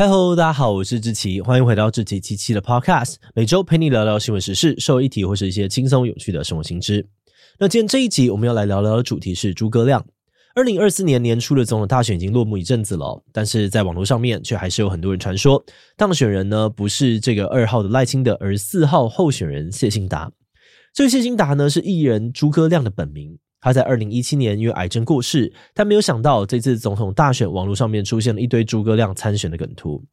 [0.00, 7.04] 嗨喽，大家好，我是志奇，欢迎回到志奇七七的 Podcast，每周陪你聊聊新闻时事、社会议题或是一些轻松有趣的生活新知。
[7.58, 10.06] 那今天这一集我们要来聊聊的主题是诸葛亮。
[10.54, 15.64] 二零二四年年初的总统大选已经落幕一阵子了，但是在网络上面却还是有很多人传说，
[15.96, 20.30] 当选人呢不是这个二号的赖清德，而四号候选人谢欣达。
[20.94, 23.36] 这个谢欣达呢是艺人诸葛亮的本名。
[23.60, 30.04] 他在二零一七年因为癌症过世，但没有想到这次总统大选，网络上面出现了一堆诸葛亮参选的梗图。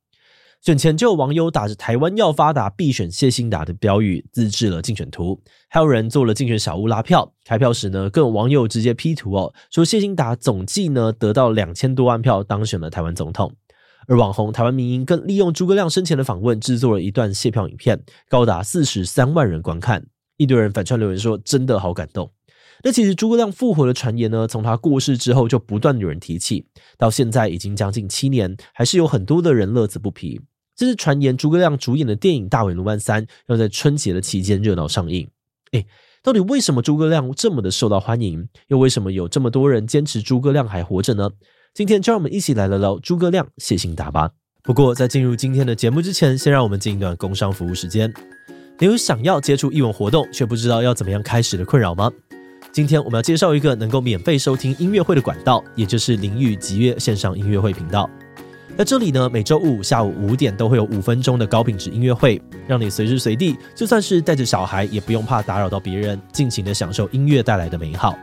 [0.62, 5.40] 选前就有网友打着“台湾要发达，必选谢欣达”的标语，自制了竞选图，
[5.70, 7.32] 还有人做了竞选小物拉票。
[7.44, 13.54] 开票时呢，更有网友直接 P 图哦，说谢欣达总计呢得到两千多万票，当选了台湾总统。
[14.08, 20.08] 而网红台湾民音更利用诸葛亮生前的访问，制作了一段谢票影片，高达四十三万人观看。
[20.38, 22.32] 一堆人反串留言说：“真的好感动。”
[22.84, 26.66] 那其实诸葛亮复活的传言呢，从他过世之后就不断有人提起，
[26.98, 30.40] 到现在已经将近七年，还是有很多的人乐此不疲。
[30.76, 35.28] 这是传言诸葛亮主演的电影《大尾鲈鳗三》要在春节的期间热闹上映。
[35.72, 35.86] 诶，
[36.22, 38.48] 到底为什么诸葛亮这么的受到欢迎？
[38.68, 41.30] 又为什么有这么多人坚持诸葛亮还活着呢？
[41.74, 44.32] 今天就让我们一起来聊聊诸葛亮谢欣达吧。
[44.64, 48.14] 不过在进入今天的节目之前，先让我们进一段工商服务时间。
[48.80, 52.12] 你有想要接触艺文活动却不知道要怎么样开始的困扰吗？
[52.76, 58.10] 今天我们要介绍一个能够免费收听音乐会的管道，也就是林育击乐线上音乐会频道。
[58.78, 68.14] 在这里呢，每周五下午五点都会有五分钟的高品质音乐会，让你随时随地，就算是带着小孩，也不用怕打扰到别人，尽情的享受音乐带来的美好。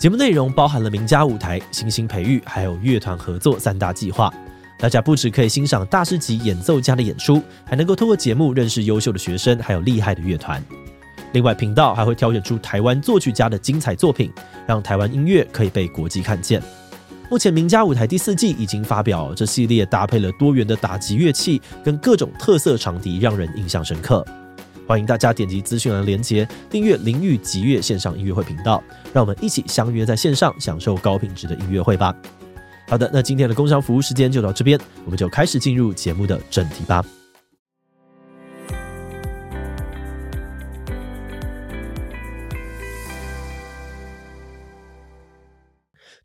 [0.00, 4.34] 节目内容包含了名家舞台、新星培育，还有乐团合作三大计划。
[4.80, 10.60] 大家不只可以欣赏大师级演奏家的演出，还能够透过节目认识优秀的学生，还有厉害的乐团。
[11.36, 14.32] 另外，频道还会挑选出台湾作曲家的精彩作品，
[14.66, 16.62] 让台湾音乐可以被国际看见。
[17.30, 24.24] 目前，名家舞台第四季已经发表，这系列搭配了多元的打击乐器跟各种特色长笛，让人印象深刻。
[24.86, 32.14] 欢迎大家点击资讯栏连结，订阅林玉吉乐线上音乐会频道，让我们一起相约在线上享受高品质的音乐会吧。
[32.88, 37.04] 好的，那今天的工商服务时间就到这边，我们就开始进入节目的正题吧。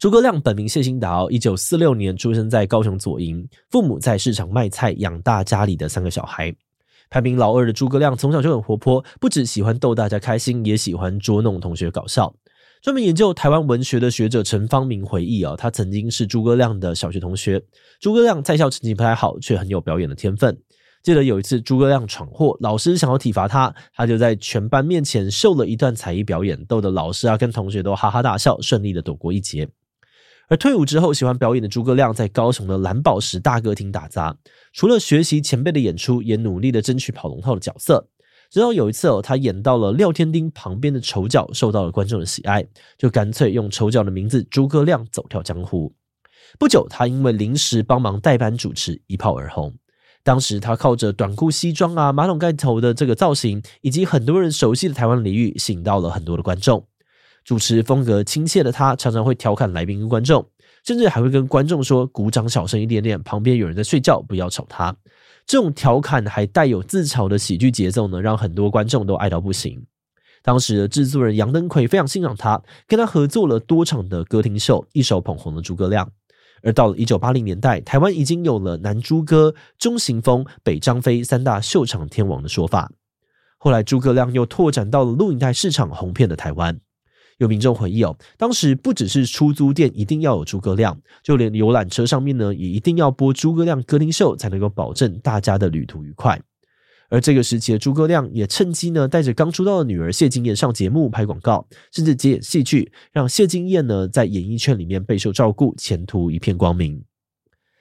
[0.01, 6.51] 诸葛亮本名谢兴达，一九四六年出生在高雄左营，父母在市场卖菜养大家里的三个小孩。
[7.12, 12.34] 排名老二的诸葛亮从小就很活泼，不只喜欢逗大家开心，也喜欢捉弄同学搞笑。
[12.81, 17.61] 专门研究台湾文学的学者陈方明回忆啊，他曾经是诸葛亮的小学同学。
[18.00, 20.57] 诸葛亮在校成绩不太好，却很有表演的天分。
[21.03, 29.69] 记得有一次诸葛亮闯祸，老师想要体罚他，他就在全班面前秀了一段才艺表演，逗得老师啊跟同学都哈哈大笑，顺利的躲过一劫。
[30.51, 34.35] 而退伍之后，喜欢表演的诸葛亮在高雄的蓝宝石大歌厅打杂，
[34.73, 38.09] 除了学习前辈的演出，也努力的争取跑龙套的角色。
[38.50, 42.67] 直到有一次哦，他演到了廖天丁旁边的丑角，受到了观众的喜爱，
[42.97, 45.94] 就干脆用丑角的名字诸葛亮走跳江湖。
[46.59, 49.73] 不久，他因为临时帮忙代班主持，一炮而红。
[50.22, 56.85] 当时他靠着短裤西装啊、马桶盖头的这个造型，以及很多人熟悉的台湾俚语，吸引到了很多的观众。
[57.44, 60.47] 主持风格亲切的他，常常会调侃来宾跟观众，
[60.85, 64.96] 甚至还会跟观众说：“鼓掌小声一点点，旁边有人在睡觉，不要吵他。”
[65.47, 69.84] 这种调侃还带有自嘲的喜剧节奏呢，让很多观众都爱到不行。
[70.44, 76.09] 当时的制作人杨登魁非常欣赏他，跟他合作了多场的歌厅秀，一手捧红了诸葛亮。
[76.63, 82.91] 而到了一九八零年代，台湾已经有了南诸葛、中行风、北张飞三大秀场天王的说法。
[83.58, 86.79] 后来诸葛亮又拓展到了录影带市场，红遍了台湾。
[87.41, 96.40] 有民众回忆哦，当时不只是出租店一定要有诸葛亮，就连游览车上面呢，也一定要播诸葛亮歌厅秀，才能够保证大家的旅途愉快。
[97.09, 107.03] 而这个时期的诸葛亮也趁机呢，带着刚出道的女儿谢金燕上节目拍广告，甚至接演戏剧，让谢金燕呢在演艺圈里面备受照顾，前途一片光明。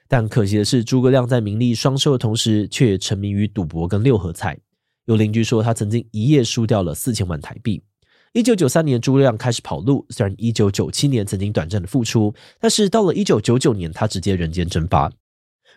[0.08, 4.58] 但可惜的是，诸葛亮在名利双收的同时，却沉迷于赌博跟六合彩。
[5.04, 7.82] 有邻居说，他曾经一夜输掉了四千万台币。
[8.32, 10.06] 一九九三年，诸葛亮开始跑路。
[10.10, 15.10] 虽然一九九七年曾经短暂的复出，但是到了一九九九年，他直接人间蒸发。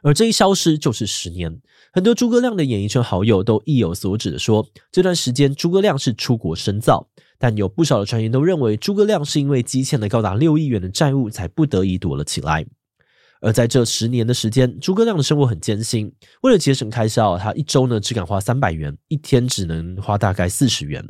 [0.03, 1.59] 而这一消失就是十年。
[1.91, 7.07] 很多诸葛亮的演艺圈好友都意有所指的说，这段时间诸葛亮是出国深造。
[7.39, 12.63] 但有不少的传言都认为，诸葛亮是因为积欠了高达六亿元的债务，才不得已躲了起来。
[13.41, 16.13] 而在这十年的时间，诸葛亮的生活很艰辛。
[16.44, 21.03] 为了节省开销，他一周呢只敢花三百元，一天只能花大概四十元。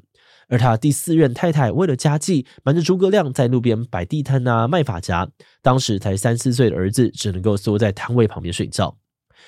[0.53, 5.27] 而他第四任太太为了家计，瞒着诸葛亮在路边摆地摊啊，卖发夹。
[5.63, 8.95] 当时才三四岁的儿子只能够缩在摊位旁边睡觉。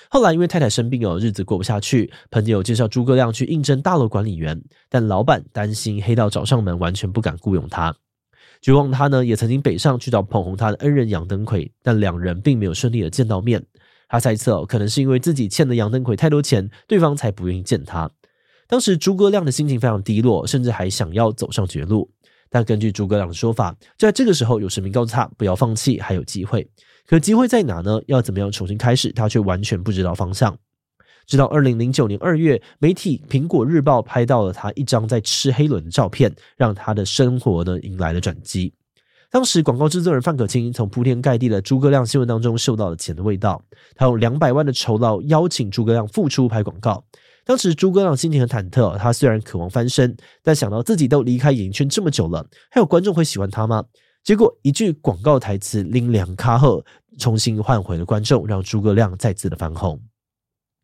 [0.09, 4.59] 后来因为太太生病哦，日子过不下去，朋友介绍诸葛亮去应征大楼管理员，
[4.89, 7.95] 但老板担心黑道找上门，完全不敢雇佣他。
[8.59, 13.63] 绝望他呢，也曾经北上去找捧红他的恩人杨登魁，但两人并没有顺利的见到面。
[14.07, 18.09] 他猜测哦，可能是因为自己欠了杨登魁太多钱，对方才不愿意见他。
[18.67, 22.09] 当时诸葛亮的心情非常低落，甚至还想要走上绝路。
[22.49, 26.67] 但根据诸葛亮的说法，在这个时候，有神明告诉他不要放弃，还有机会。
[27.07, 27.99] 可机会在哪呢？
[28.07, 29.11] 要怎么样重新开始？
[29.11, 30.57] 他却完全不知道方向。
[31.27, 38.73] 直到二零零九年二月，媒体《苹果日报》拍到了他一张在吃黑轮的照片，让他的生活呢迎来了转机。
[39.31, 43.61] 当时广告制作人范可清从铺天盖地的诸葛亮新闻当中嗅到了钱的味道，
[43.95, 47.03] 他用两百万的酬劳邀请诸葛亮复出拍广告。
[47.45, 53.83] 当时诸葛亮心情很忐忑，他虽然渴望翻身，但想到自己都离开演艺圈这么久了，还有观众会喜欢他吗？
[54.23, 56.83] 结果一句广告台词“拎凉卡赫”
[57.19, 60.01] 重新换回了观众，让诸葛亮再次的翻红。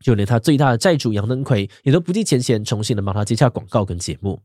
[0.05, 4.39] 就连他最大的债主杨登魁也都不计前嫌，重新的帮他接下广告跟节目。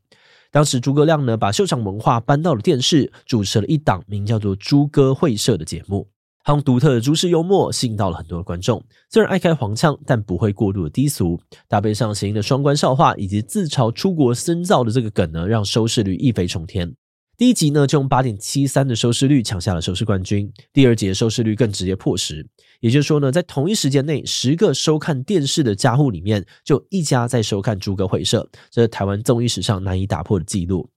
[0.50, 6.08] 当时诸葛亮呢，把秀场文化搬到了电视，主持了一档名叫做《诸葛会社》的节目。
[6.46, 11.40] 他用独特的诸事幽默吸引到了很多的观众，虽然爱开黄腔，但不会过度的低俗。
[11.66, 16.94] 搭配上谐音的双关笑话以及自嘲出国深造的这个梗呢，让收视率一飞冲天。
[17.36, 22.46] 第一集呢就用八点七三的收视率抢下了收视冠军，第二集的收视率更直接破十。
[22.78, 30.88] 也就是说呢，在同一时间内，十个收看电视的家户里面，就一家在收看诸葛会社，这是台湾综艺史上难以打破的记录。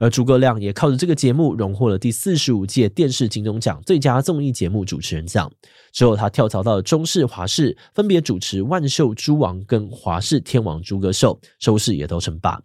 [0.00, 5.52] 而诸葛亮也靠着这个节目荣获了第四十五届电视金钟奖最佳综艺节目主持人奖。
[5.92, 12.58] 之后，他跳槽到了中视、华视，分别主持《万秀诸王》跟《华视天王诸葛秀》，收视也都称霸。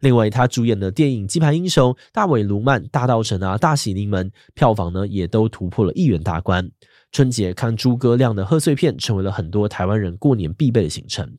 [0.00, 6.68] 另外，他主演的电影《鸡排英雄》、《大尾卢曼》、《大稻城》啊、《大喜临门》，票房呢也都突破了亿元大关。
[7.12, 11.36] 春节看诸葛亮的贺岁片，成为了很多台湾人过年必备的行程。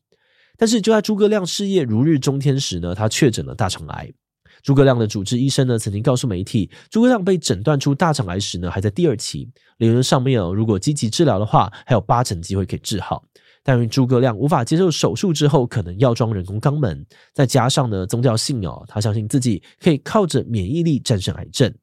[0.57, 4.09] 但是，就在诸葛亮事业如日中天时呢，他确诊了大肠癌。
[4.63, 13.23] 诸葛亮的主治医生呢，曾经告诉媒体，诸葛亮被诊断出大肠癌时呢，还在第二期，理论上面哦，如果积极治疗的话，还有八成机会可以治好。
[13.65, 21.73] 但因诸葛亮无法接受手术之后可能要装人工肛门，再加上呢宗教信哦，他相信自己可以靠着免疫力战胜癌症。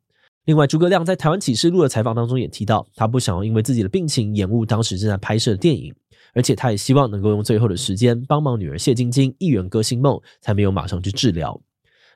[0.46, 5.94] 另外，诸葛亮在台湾启示录的采访当中也提到，他不想要因为自己的病情延误当时正在拍摄的电影，
[6.34, 11.60] 而且他也希望能够用最后的时间帮忙女儿谢晶晶一圆歌星梦，才没有马上去治疗。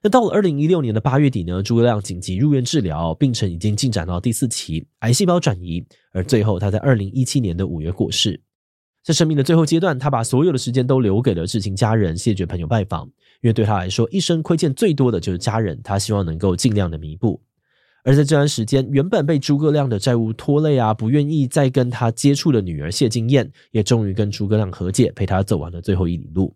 [0.04, 8.38] 那到了二零一六年的八月底呢，诸葛亮紧急入院治疗，病程已经进展到第四期，癌细胞转移，而最后他在二零一七年的五月过世。
[9.02, 13.06] 在生命的最后阶段，他把所有的时间都留给了至亲家人，谢绝朋友拜访，
[13.40, 17.40] 因为对他来说，一生亏欠最多的就是家人，他希望能够尽量的弥补。
[18.02, 26.54] 而在这段时间，原本被诸葛亮的债务拖累啊，不愿意再跟他接触的女儿谢金燕，也终于跟诸葛亮和解，陪他走完了最后一里路。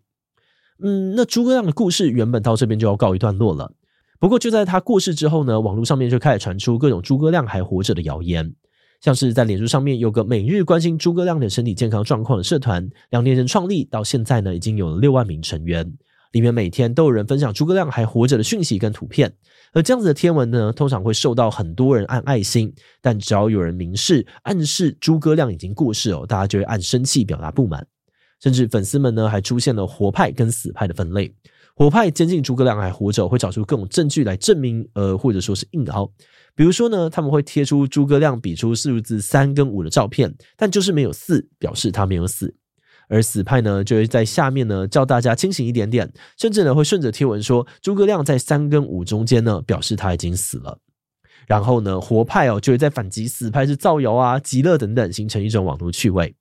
[0.81, 3.71] 嗯，那诸葛亮的故事原本到这边就要告一段落了。
[4.19, 8.53] 不过就在他过世之后呢，网络上面就开始传出各种诸葛亮还活着的谣言，
[9.01, 15.89] 像是在脸书上面有个每日关心诸葛亮的身体健康状况的社团，两年前创立到现在呢，已经有了六万名成员，
[16.33, 19.33] 里面每天都有人分享诸葛亮还活着的讯息跟图片。
[19.71, 27.85] 而这样子的贴文呢，通常会受到很多人按爱心，但只要有人明示暗示诸葛亮已经过世哦，大家就会按生气表达不满。
[28.41, 31.33] 甚至粉丝们呢，还出现了活派跟死派的分类。
[31.75, 36.11] 活派坚信诸葛亮还活着，会找出各种证据来证明，呃，或者说是硬凹。
[36.53, 42.53] 比如说呢，他们会贴出诸葛亮比出数字三跟五的照片，但就是没有四，表示他没有死。
[43.07, 50.77] 而死派呢，就会在下面呢叫大家清醒一点点，甚至呢会顺着贴文说诸葛亮在三跟五中间呢，表示他已经死了。
[51.47, 56.35] 然后呢，活派哦就会在反击死派是造谣啊、极乐等等，形成一种网络趣味。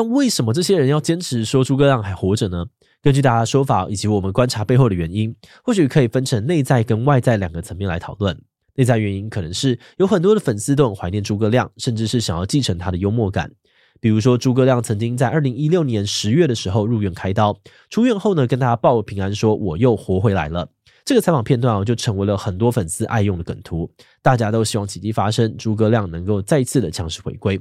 [0.00, 2.64] 但为什么这些人要坚持说诸葛亮还活着呢？
[3.02, 8.34] 根据大家说法以及我们观察背后的原因，或许可以分成内在跟外在两个层面来讨论。
[8.76, 13.52] 内在原因可能是有很多的粉丝都很怀念诸葛亮，甚至是想要继承他的幽默感。
[14.00, 17.54] 比如说，诸葛亮曾经在二零一六年十月的时候入院开刀，
[17.90, 20.66] 出院后呢，跟大家报平安说我又活回来了。
[21.04, 23.92] 这个采访片段啊，就成为了很多粉丝爱用的梗图，
[24.22, 27.60] 大家都希望奇迹发生，诸葛亮能够再次的强势回归。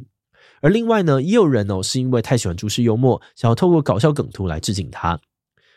[0.62, 5.20] 而另外呢，也有人哦，是因为太喜欢朱氏幽默，想要透过搞笑梗图来致敬他。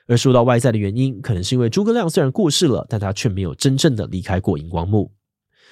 [0.09, 5.12] 而说到外在的原因，可能是因为诸葛亮虽然过世了，但他却没有真正的离开过荧光幕。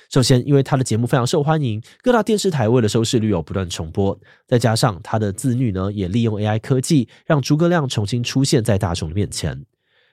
[0.09, 9.65] 首先，因为他的节目非常受欢迎，各大电视台为了收视率有不断重播，再加上他的子女呢，也利用 AI 科技，让诸葛亮重新出现在大众面前。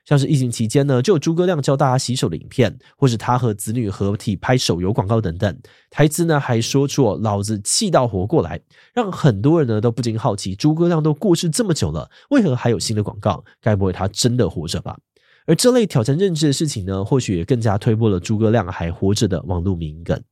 [0.08, 5.60] 像是疫情期间呢，就有诸葛亮教大家洗手的影片，或是他和子女合体拍手游广告等等。
[5.90, 8.62] 台词呢还说出“老子气到活过来”，
[8.96, 13.44] 让很多人呢都不禁好奇：诸葛亮都过世这么久了，为何还有新的广告？
[13.62, 14.98] 该不会他真的活着吧？
[15.46, 20.24] 而这类挑战认知的事情呢，或许也更加推波了诸葛亮还活着的网络名梗。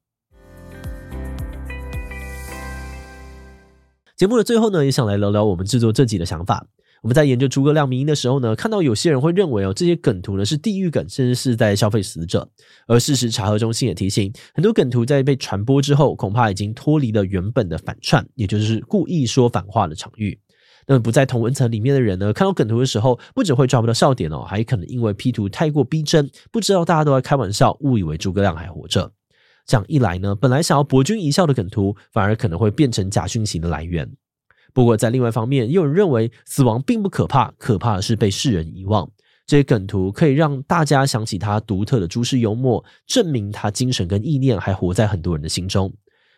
[4.15, 6.65] 节目的最后呢，也想来聊聊我们制作这集的想法。
[7.05, 12.49] 我们在研究诸葛亮迷因的时候呢，看到有些人会认为哦，这些梗图呢是地狱梗，甚至是在消费死者。
[12.87, 20.39] 而事实查核中心也提醒，很多梗图在被传播之后，恐怕已经脱离了原本的反串，也就是故意说反话的场域。
[20.87, 29.11] 那么不在同文层里面的人呢，看到梗图的时候，不只会抓不到笑点哦，还可能因为 P 图太过逼真，不知道大家都在开玩笑，误以为诸葛亮还活着。
[29.67, 34.11] 这样一来呢，本来想要博君一笑的梗图，反而可能会变成假讯息的来源。
[34.75, 39.09] 不过，在另外一方面，也有人认为死亡并不可怕，可怕的是被世人遗忘。
[39.47, 45.93] 这些梗图可以让大家想起他独特的诸事幽默，证明他精神跟意念还活在很多人的心中。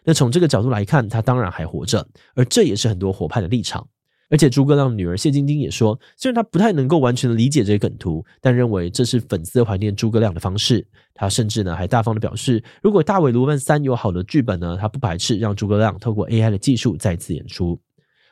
[0.06, 3.88] 那从这个角度来看，他当然还活着，而这也是很多活派的立场。
[4.30, 10.86] 而且，诸葛亮的女儿谢晶晶也说，虽然他不太能够完全的理解这些梗图，但认为这是粉丝怀念诸葛亮的方式。
[11.16, 17.80] 他甚至呢还大方的表示，如果大尾鲈鳗三有好的剧本呢，他不排斥让诸葛亮透过 AI 的技术再次演出。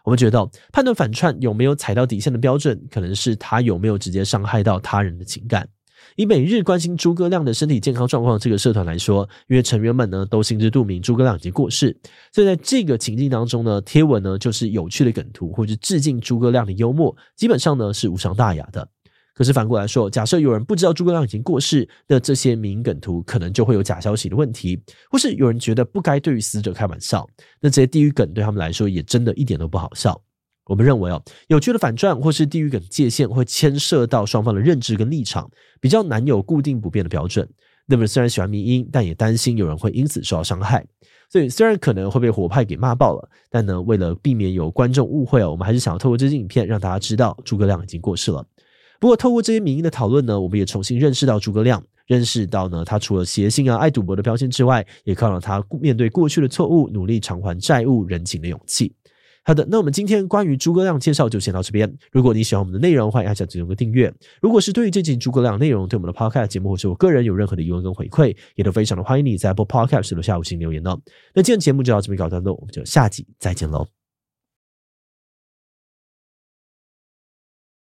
[0.06, 5.68] 我们觉得判断反串有没有踩到底线的标准，可能是他有没有直接伤害到他人的情感。
[6.16, 11.98] 以每日关心诸葛亮的身体健康状况这个社团来说，因为成员们呢都心知肚明诸葛亮已经过世，
[12.32, 18.88] 所以在这个情境当中呢，贴文呢就是有趣的梗图或者致敬诸葛亮的幽默，基本上呢是无伤大雅的。
[19.36, 27.28] 可是反过来说，假设有人不知道诸葛亮已经过世，那这些迷因梗图可能就会有假消息的问题，或是有人觉得不该对于死者开玩笑，
[27.60, 30.20] 那这些地狱梗对他们来说也真的一点都不好笑。
[30.68, 35.48] 我们认为哦，有趣的反转或是地狱梗界限会牵涉到双方的认知跟立场，
[35.82, 37.48] 比较难有固定不变的标准。
[37.86, 40.84] 那么虽然喜欢迷音，但也担心有人会因此受到伤害，
[41.30, 48.44] 所以虽然可能会被火派给骂爆了，但呢，为了避免有观众误会哦，我们还是想要透过这支影片让大家知道诸葛亮已经过世了。
[49.00, 58.94] 不过，透过这些迷因的讨论呢，我们也重新认识到诸葛亮，认识到呢，他除了邪性啊、爱赌博的标签之外，也看到他面对过去的错误，努力偿还债务人情的勇气。
[59.48, 61.94] 好的，那我们今天关于诸葛亮介绍就先到这边。
[62.12, 64.12] 如果你喜欢我们的内容，欢迎按下这个订阅。
[64.42, 71.00] 如果是对于这集诸葛亮内容，对我们的 Podcast 节目或是我个人有任何的疑问跟回馈，也都非常的欢迎你在 Apple Podcast 留下五星留言哦。
[71.36, 73.95] 那今天节目就到这边告一段落，我们就下集再见喽。